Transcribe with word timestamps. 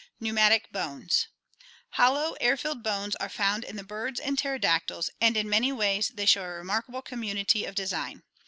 Pneumatic 0.19 0.71
Bones.— 0.71 1.27
Hollow, 1.99 2.33
air 2.41 2.57
filled 2.57 2.81
bones 2.81 3.15
are 3.17 3.29
found 3.29 3.63
in 3.63 3.75
the 3.75 3.83
birds 3.83 4.19
and 4.19 4.35
pterodactyls 4.35 5.11
and 5.21 5.37
in 5.37 5.47
many 5.47 5.71
ways 5.71 6.09
they 6.15 6.25
show 6.25 6.41
a 6.41 6.49
remarkable 6.49 7.03
community 7.03 7.65
of 7.65 7.75
design. 7.75 8.23